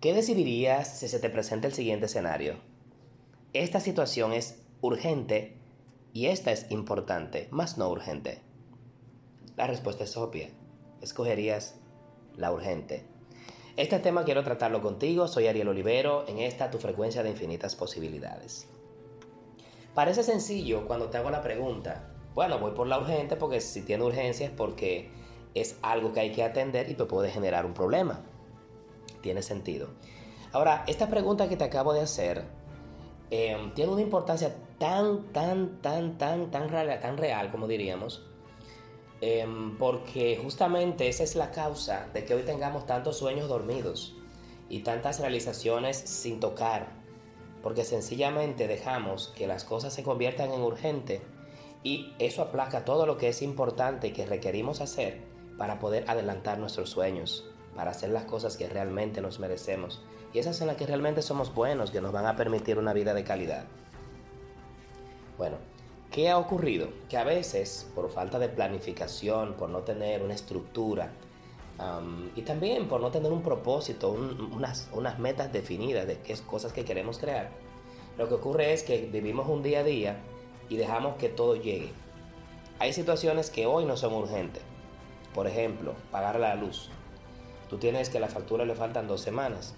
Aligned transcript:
¿Qué 0.00 0.12
decidirías 0.12 0.98
si 0.98 1.08
se 1.08 1.18
te 1.18 1.30
presenta 1.30 1.66
el 1.66 1.74
siguiente 1.74 2.06
escenario? 2.06 2.54
Esta 3.52 3.80
situación 3.80 4.32
es 4.32 4.62
urgente 4.80 5.56
y 6.12 6.26
esta 6.26 6.52
es 6.52 6.70
importante, 6.70 7.48
más 7.50 7.76
no 7.76 7.90
urgente. 7.90 8.40
La 9.56 9.66
respuesta 9.66 10.04
es 10.04 10.16
obvia. 10.16 10.50
Escogerías 11.00 11.76
la 12.36 12.52
urgente. 12.52 13.06
Este 13.76 13.98
tema 13.98 14.24
quiero 14.24 14.44
tratarlo 14.44 14.80
contigo. 14.80 15.28
Soy 15.28 15.46
Ariel 15.46 15.68
Olivero. 15.68 16.26
En 16.28 16.38
esta 16.38 16.70
tu 16.70 16.78
frecuencia 16.78 17.22
de 17.22 17.30
infinitas 17.30 17.74
posibilidades. 17.74 18.68
Parece 19.94 20.22
sencillo 20.22 20.86
cuando 20.86 21.10
te 21.10 21.18
hago 21.18 21.30
la 21.30 21.42
pregunta. 21.42 22.10
Bueno, 22.34 22.58
voy 22.58 22.72
por 22.72 22.86
la 22.86 22.98
urgente 22.98 23.36
porque 23.36 23.60
si 23.60 23.82
tiene 23.82 24.04
urgencia 24.04 24.46
es 24.46 24.52
porque 24.52 25.10
es 25.60 25.78
algo 25.82 26.12
que 26.12 26.20
hay 26.20 26.32
que 26.32 26.42
atender 26.42 26.90
y 26.90 26.94
te 26.94 27.04
puede 27.04 27.30
generar 27.30 27.66
un 27.66 27.74
problema 27.74 28.20
tiene 29.26 29.42
sentido. 29.42 29.88
Ahora, 30.52 30.84
esta 30.86 31.08
pregunta 31.08 31.48
que 31.48 31.56
te 31.56 31.64
acabo 31.64 31.92
de 31.92 32.00
hacer 32.00 32.44
em, 33.30 33.74
tiene 33.74 33.90
una 33.90 34.02
importancia 34.02 34.54
tan, 34.78 35.32
tan, 35.32 35.82
tan, 35.82 36.16
tan, 36.16 36.52
tan 36.52 36.68
real, 36.68 37.00
tan 37.00 37.16
real 37.16 37.50
como 37.50 37.66
diríamos, 37.66 38.24
em, 39.20 39.76
porque 39.78 40.38
justamente 40.40 41.08
esa 41.08 41.24
es 41.24 41.34
la 41.34 41.50
causa 41.50 42.08
de 42.14 42.24
que 42.24 42.34
hoy 42.34 42.42
tengamos 42.42 42.86
tantos 42.86 43.18
sueños 43.18 43.48
dormidos 43.48 44.14
y 44.68 44.80
tantas 44.80 45.18
realizaciones 45.18 45.96
sin 45.96 46.38
tocar, 46.38 46.92
porque 47.64 47.82
sencillamente 47.82 48.68
dejamos 48.68 49.32
que 49.36 49.48
las 49.48 49.64
cosas 49.64 49.92
se 49.92 50.04
conviertan 50.04 50.52
en 50.52 50.60
urgente 50.60 51.20
y 51.82 52.14
eso 52.20 52.42
aplaca 52.42 52.84
todo 52.84 53.06
lo 53.06 53.16
que 53.16 53.28
es 53.30 53.42
importante 53.42 54.12
que 54.12 54.24
requerimos 54.24 54.80
hacer 54.80 55.35
para 55.56 55.78
poder 55.78 56.04
adelantar 56.08 56.58
nuestros 56.58 56.90
sueños 56.90 57.44
para 57.76 57.90
hacer 57.90 58.10
las 58.10 58.24
cosas 58.24 58.56
que 58.56 58.68
realmente 58.68 59.20
nos 59.20 59.38
merecemos 59.38 60.02
y 60.32 60.38
esas 60.38 60.60
en 60.60 60.66
las 60.66 60.76
que 60.76 60.86
realmente 60.86 61.22
somos 61.22 61.54
buenos, 61.54 61.90
que 61.90 62.00
nos 62.00 62.12
van 62.12 62.26
a 62.26 62.36
permitir 62.36 62.78
una 62.78 62.92
vida 62.92 63.14
de 63.14 63.22
calidad. 63.22 63.64
Bueno, 65.38 65.56
¿qué 66.10 66.30
ha 66.30 66.38
ocurrido? 66.38 66.88
Que 67.08 67.16
a 67.16 67.24
veces, 67.24 67.90
por 67.94 68.10
falta 68.10 68.38
de 68.38 68.48
planificación, 68.48 69.54
por 69.54 69.68
no 69.68 69.80
tener 69.80 70.22
una 70.22 70.34
estructura 70.34 71.12
y 72.34 72.42
también 72.42 72.88
por 72.88 73.02
no 73.02 73.10
tener 73.10 73.30
un 73.30 73.42
propósito, 73.42 74.10
unas, 74.10 74.88
unas 74.92 75.18
metas 75.18 75.52
definidas 75.52 76.06
de 76.06 76.18
qué 76.20 76.34
cosas 76.38 76.72
que 76.72 76.84
queremos 76.86 77.18
crear, 77.18 77.50
lo 78.16 78.28
que 78.28 78.34
ocurre 78.34 78.72
es 78.72 78.82
que 78.82 79.08
vivimos 79.12 79.46
un 79.46 79.62
día 79.62 79.80
a 79.80 79.84
día 79.84 80.16
y 80.70 80.76
dejamos 80.76 81.16
que 81.16 81.28
todo 81.28 81.54
llegue. 81.54 81.92
Hay 82.78 82.94
situaciones 82.94 83.50
que 83.50 83.66
hoy 83.66 83.84
no 83.84 83.96
son 83.96 84.14
urgentes. 84.14 84.62
Por 85.36 85.46
ejemplo, 85.46 85.94
pagar 86.10 86.40
la 86.40 86.54
luz. 86.54 86.88
Tú 87.68 87.76
tienes 87.76 88.08
que 88.08 88.18
la 88.18 88.28
factura 88.28 88.64
le 88.64 88.74
faltan 88.74 89.06
dos 89.06 89.20
semanas. 89.20 89.74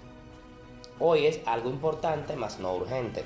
Hoy 1.00 1.26
es 1.26 1.40
algo 1.46 1.68
importante, 1.68 2.36
más 2.36 2.60
no 2.60 2.74
urgente. 2.76 3.24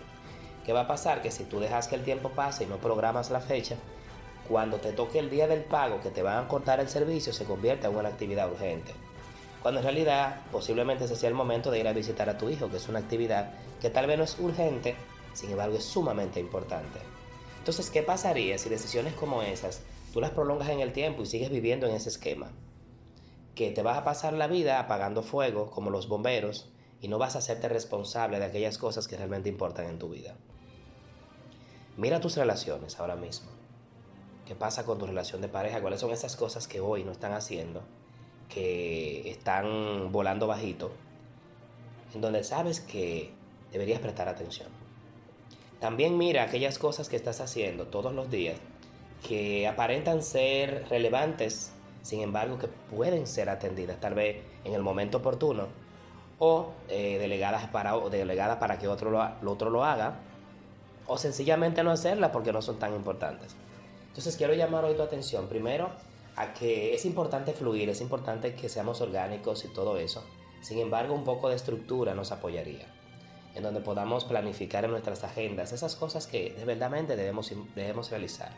¿Qué 0.64 0.72
va 0.72 0.80
a 0.80 0.88
pasar? 0.88 1.20
Que 1.20 1.30
si 1.30 1.44
tú 1.44 1.60
dejas 1.60 1.88
que 1.88 1.94
el 1.94 2.04
tiempo 2.04 2.30
pase 2.30 2.64
y 2.64 2.68
no 2.68 2.78
programas 2.78 3.30
la 3.30 3.40
fecha, 3.40 3.76
cuando 4.48 4.78
te 4.78 4.92
toque 4.92 5.18
el 5.18 5.28
día 5.28 5.46
del 5.46 5.62
pago 5.62 6.00
que 6.00 6.08
te 6.08 6.22
van 6.22 6.42
a 6.42 6.48
cortar 6.48 6.80
el 6.80 6.88
servicio, 6.88 7.34
se 7.34 7.44
convierte 7.44 7.86
en 7.86 7.94
una 7.94 8.08
actividad 8.08 8.50
urgente. 8.50 8.94
Cuando 9.60 9.80
en 9.80 9.84
realidad 9.84 10.40
posiblemente 10.50 11.04
ese 11.04 11.16
sea 11.16 11.28
el 11.28 11.34
momento 11.34 11.70
de 11.70 11.80
ir 11.80 11.88
a 11.88 11.92
visitar 11.92 12.30
a 12.30 12.38
tu 12.38 12.48
hijo, 12.48 12.70
que 12.70 12.78
es 12.78 12.88
una 12.88 13.00
actividad 13.00 13.52
que 13.78 13.90
tal 13.90 14.06
vez 14.06 14.16
no 14.16 14.24
es 14.24 14.38
urgente, 14.38 14.96
sin 15.34 15.50
embargo 15.50 15.76
es 15.76 15.84
sumamente 15.84 16.40
importante. 16.40 16.98
Entonces, 17.58 17.90
¿qué 17.90 18.02
pasaría 18.02 18.56
si 18.56 18.70
decisiones 18.70 19.12
como 19.12 19.42
esas 19.42 19.82
tú 20.12 20.20
las 20.20 20.30
prolongas 20.30 20.68
en 20.68 20.80
el 20.80 20.92
tiempo 20.92 21.22
y 21.22 21.26
sigues 21.26 21.50
viviendo 21.50 21.86
en 21.86 21.94
ese 21.94 22.08
esquema? 22.08 22.52
que 23.54 23.70
te 23.70 23.82
vas 23.82 23.98
a 23.98 24.04
pasar 24.04 24.32
la 24.32 24.46
vida 24.46 24.80
apagando 24.80 25.22
fuego 25.22 25.70
como 25.70 25.90
los 25.90 26.08
bomberos 26.08 26.68
y 27.00 27.08
no 27.08 27.18
vas 27.18 27.36
a 27.36 27.40
hacerte 27.40 27.68
responsable 27.68 28.38
de 28.38 28.46
aquellas 28.46 28.78
cosas 28.78 29.08
que 29.08 29.16
realmente 29.16 29.48
importan 29.48 29.86
en 29.86 29.98
tu 29.98 30.08
vida. 30.08 30.34
Mira 31.96 32.20
tus 32.20 32.36
relaciones 32.36 32.98
ahora 32.98 33.16
mismo. 33.16 33.50
¿Qué 34.46 34.54
pasa 34.54 34.84
con 34.84 34.98
tu 34.98 35.06
relación 35.06 35.40
de 35.40 35.48
pareja? 35.48 35.80
¿Cuáles 35.80 36.00
son 36.00 36.10
esas 36.10 36.36
cosas 36.36 36.66
que 36.66 36.80
hoy 36.80 37.04
no 37.04 37.12
están 37.12 37.32
haciendo? 37.32 37.82
Que 38.48 39.30
están 39.30 40.10
volando 40.10 40.46
bajito. 40.46 40.90
En 42.14 42.20
donde 42.20 42.44
sabes 42.44 42.80
que 42.80 43.32
deberías 43.70 44.00
prestar 44.00 44.28
atención. 44.28 44.68
También 45.80 46.16
mira 46.16 46.44
aquellas 46.44 46.78
cosas 46.78 47.08
que 47.08 47.16
estás 47.16 47.40
haciendo 47.40 47.88
todos 47.88 48.14
los 48.14 48.30
días 48.30 48.58
que 49.26 49.66
aparentan 49.68 50.22
ser 50.22 50.86
relevantes 50.88 51.72
sin 52.02 52.20
embargo 52.20 52.58
que 52.58 52.68
pueden 52.68 53.26
ser 53.26 53.48
atendidas 53.48 54.00
tal 54.00 54.14
vez 54.14 54.42
en 54.64 54.74
el 54.74 54.82
momento 54.82 55.18
oportuno 55.18 55.68
o 56.38 56.72
eh, 56.88 57.18
delegadas, 57.18 57.68
para, 57.68 57.96
delegadas 58.10 58.58
para 58.58 58.78
que 58.78 58.88
otro 58.88 59.10
lo, 59.10 59.50
otro 59.50 59.70
lo 59.70 59.84
haga 59.84 60.16
o 61.06 61.16
sencillamente 61.16 61.82
no 61.82 61.90
hacerlas 61.90 62.30
porque 62.30 62.52
no 62.52 62.62
son 62.62 62.78
tan 62.78 62.94
importantes. 62.94 63.54
Entonces 64.08 64.36
quiero 64.36 64.54
llamar 64.54 64.84
hoy 64.84 64.94
tu 64.94 65.02
atención 65.02 65.46
primero 65.46 65.90
a 66.36 66.52
que 66.52 66.94
es 66.94 67.04
importante 67.04 67.52
fluir, 67.52 67.88
es 67.88 68.00
importante 68.00 68.54
que 68.54 68.68
seamos 68.68 69.00
orgánicos 69.00 69.64
y 69.64 69.68
todo 69.68 69.96
eso. 69.98 70.24
Sin 70.60 70.78
embargo, 70.78 71.14
un 71.14 71.24
poco 71.24 71.48
de 71.48 71.56
estructura 71.56 72.14
nos 72.14 72.30
apoyaría, 72.30 72.86
en 73.54 73.62
donde 73.62 73.80
podamos 73.80 74.24
planificar 74.24 74.84
en 74.84 74.92
nuestras 74.92 75.24
agendas 75.24 75.72
esas 75.72 75.96
cosas 75.96 76.26
que 76.26 76.54
de 76.54 77.16
debemos, 77.16 77.52
debemos 77.74 78.10
realizar. 78.10 78.52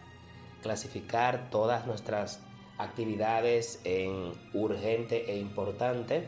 Clasificar 0.64 1.50
todas 1.50 1.86
nuestras 1.86 2.40
actividades 2.78 3.82
en 3.84 4.32
urgente 4.54 5.30
e 5.30 5.36
importante, 5.36 6.26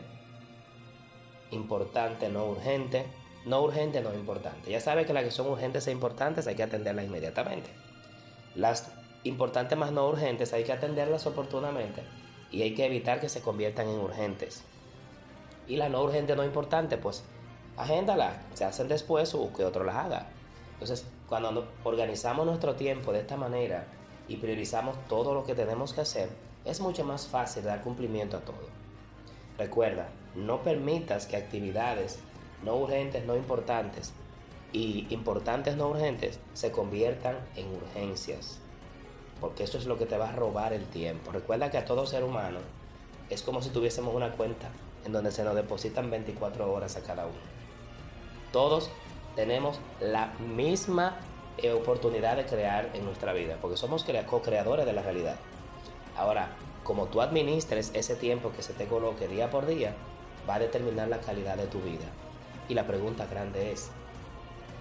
importante, 1.49 2.29
no 2.29 2.45
urgente, 2.45 3.07
no 3.47 3.63
urgente, 3.63 3.99
no 3.99 4.13
importante. 4.13 4.69
Ya 4.69 4.79
sabe 4.79 5.07
que 5.07 5.13
las 5.13 5.23
que 5.23 5.31
son 5.31 5.47
urgentes 5.47 5.87
e 5.87 5.91
importantes 5.91 6.45
hay 6.45 6.53
que 6.53 6.61
atenderlas 6.61 7.05
inmediatamente. 7.05 7.71
Las 8.53 8.91
importantes 9.23 9.75
más 9.75 9.91
no 9.91 10.07
urgentes 10.07 10.53
hay 10.53 10.63
que 10.63 10.71
atenderlas 10.71 11.25
oportunamente 11.25 12.03
y 12.51 12.61
hay 12.61 12.75
que 12.75 12.85
evitar 12.85 13.19
que 13.19 13.29
se 13.29 13.41
conviertan 13.41 13.87
en 13.87 13.99
urgentes. 13.99 14.63
Y 15.67 15.77
las 15.77 15.89
no 15.89 16.03
urgentes, 16.03 16.37
no 16.37 16.45
importantes, 16.45 16.99
pues 17.01 17.23
agéndalas, 17.75 18.37
se 18.53 18.65
hacen 18.65 18.87
después 18.87 19.33
o 19.33 19.51
que 19.51 19.65
otro 19.65 19.83
las 19.83 19.95
haga. 19.95 20.27
Entonces, 20.73 21.07
cuando 21.27 21.67
organizamos 21.83 22.45
nuestro 22.45 22.75
tiempo 22.75 23.11
de 23.11 23.21
esta 23.21 23.35
manera, 23.35 23.87
y 24.27 24.37
priorizamos 24.37 24.97
todo 25.07 25.33
lo 25.33 25.45
que 25.45 25.55
tenemos 25.55 25.93
que 25.93 26.01
hacer, 26.01 26.29
es 26.65 26.79
mucho 26.81 27.03
más 27.03 27.27
fácil 27.27 27.63
dar 27.63 27.81
cumplimiento 27.81 28.37
a 28.37 28.41
todo. 28.41 28.67
Recuerda, 29.57 30.09
no 30.35 30.61
permitas 30.61 31.25
que 31.25 31.37
actividades 31.37 32.19
no 32.63 32.75
urgentes, 32.75 33.25
no 33.25 33.35
importantes 33.35 34.13
y 34.73 35.07
importantes, 35.09 35.77
no 35.77 35.89
urgentes 35.89 36.39
se 36.53 36.71
conviertan 36.71 37.37
en 37.55 37.67
urgencias. 37.73 38.59
Porque 39.39 39.63
eso 39.63 39.77
es 39.77 39.85
lo 39.85 39.97
que 39.97 40.05
te 40.05 40.17
va 40.17 40.29
a 40.29 40.35
robar 40.35 40.73
el 40.73 40.85
tiempo. 40.85 41.31
Recuerda 41.31 41.69
que 41.69 41.77
a 41.77 41.85
todo 41.85 42.05
ser 42.05 42.23
humano 42.23 42.59
es 43.29 43.43
como 43.43 43.61
si 43.61 43.69
tuviésemos 43.69 44.13
una 44.13 44.31
cuenta 44.31 44.69
en 45.05 45.11
donde 45.11 45.31
se 45.31 45.43
nos 45.43 45.55
depositan 45.55 46.09
24 46.09 46.71
horas 46.71 46.95
a 46.97 47.01
cada 47.01 47.25
uno. 47.25 47.35
Todos 48.51 48.89
tenemos 49.35 49.79
la 49.99 50.33
misma 50.39 51.17
oportunidad 51.73 52.37
de 52.37 52.45
crear 52.45 52.89
en 52.93 53.05
nuestra 53.05 53.33
vida, 53.33 53.57
porque 53.61 53.77
somos 53.77 54.05
co-creadores 54.27 54.85
de 54.85 54.93
la 54.93 55.01
realidad. 55.01 55.37
Ahora, 56.15 56.49
como 56.83 57.07
tú 57.07 57.21
administres 57.21 57.91
ese 57.93 58.15
tiempo 58.15 58.51
que 58.51 58.61
se 58.61 58.73
te 58.73 58.85
coloque 58.85 59.27
día 59.27 59.49
por 59.49 59.65
día, 59.65 59.93
va 60.49 60.55
a 60.55 60.59
determinar 60.59 61.07
la 61.07 61.19
calidad 61.19 61.57
de 61.57 61.67
tu 61.67 61.79
vida. 61.81 62.05
Y 62.69 62.73
la 62.73 62.87
pregunta 62.87 63.25
grande 63.25 63.71
es, 63.71 63.89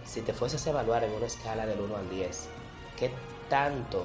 si 0.04 0.20
te 0.22 0.32
fueses 0.32 0.66
a 0.66 0.70
evaluar 0.70 1.02
en 1.04 1.12
una 1.12 1.26
escala 1.26 1.66
del 1.66 1.80
1 1.80 1.96
al 1.96 2.08
10, 2.10 2.48
¿qué 2.98 3.10
tanto 3.48 4.04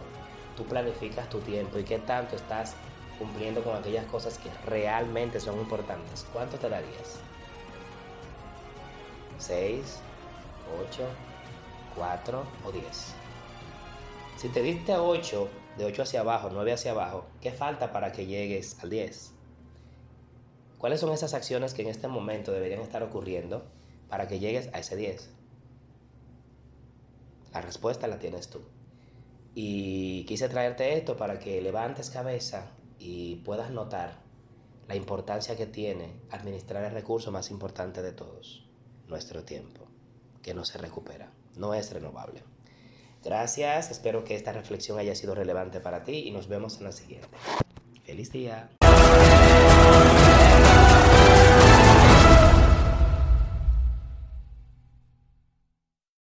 tú 0.58 0.66
planificas 0.66 1.30
tu 1.30 1.40
tiempo 1.40 1.78
y 1.78 1.84
qué 1.84 2.00
tanto 2.00 2.36
estás 2.36 2.76
cumpliendo 3.20 3.64
con 3.64 3.76
aquellas 3.76 4.06
cosas 4.06 4.38
que 4.40 4.50
realmente 4.66 5.40
son 5.40 5.60
importantes? 5.60 6.26
¿Cuánto 6.34 6.58
te 6.58 6.70
darías? 6.70 7.20
¿6? 9.40 9.82
¿8? 9.82 11.31
4 11.96 12.44
o 12.66 12.72
10. 12.72 12.86
Si 14.38 14.50
te 14.50 14.62
diste 14.62 14.96
8, 14.96 15.50
de 15.78 15.86
8 15.86 16.04
hacia 16.04 16.22
abajo, 16.22 16.50
9 16.52 16.74
hacia 16.74 16.92
abajo, 16.92 17.26
¿qué 17.42 17.52
falta 17.52 17.92
para 17.92 18.12
que 18.12 18.26
llegues 18.26 18.78
al 18.82 18.90
10? 18.90 19.34
¿Cuáles 20.78 21.00
son 21.00 21.12
esas 21.14 21.34
acciones 21.34 21.74
que 21.74 21.84
en 21.84 21.90
este 21.90 22.08
momento 22.08 22.52
deberían 22.52 22.82
estar 22.82 23.04
ocurriendo 23.04 23.64
para 24.10 24.28
que 24.28 24.40
llegues 24.40 24.70
a 24.74 24.80
ese 24.80 24.96
10? 24.96 25.30
La 27.54 27.62
respuesta 27.62 28.08
la 28.08 28.20
tienes 28.20 28.50
tú. 28.50 28.62
Y 29.54 30.26
quise 30.26 30.50
traerte 30.50 30.98
esto 30.98 31.18
para 31.18 31.38
que 31.38 31.62
levantes 31.62 32.10
cabeza 32.10 32.72
y 32.98 33.36
puedas 33.38 33.70
notar 33.70 34.22
la 34.88 34.96
importancia 34.96 35.56
que 35.56 35.68
tiene 35.68 36.20
administrar 36.32 36.84
el 36.84 36.92
recurso 36.92 37.32
más 37.32 37.52
importante 37.52 38.02
de 38.02 38.14
todos, 38.14 38.66
nuestro 39.08 39.44
tiempo, 39.44 39.86
que 40.42 40.54
no 40.54 40.66
se 40.66 40.78
recupera 40.78 41.32
no 41.56 41.74
es 41.74 41.92
renovable. 41.92 42.44
Gracias, 43.24 43.92
espero 43.92 44.24
que 44.24 44.36
esta 44.36 44.52
reflexión 44.52 44.98
haya 44.98 45.16
sido 45.16 45.36
relevante 45.36 45.80
para 45.80 46.04
ti 46.04 46.24
y 46.26 46.32
nos 46.32 46.48
vemos 46.48 46.78
en 46.78 46.86
la 46.86 46.92
siguiente. 46.92 47.30
Feliz 48.04 48.32
día. 48.32 48.70